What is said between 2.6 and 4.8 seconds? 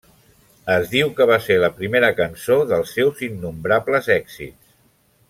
dels seus innombrables èxits.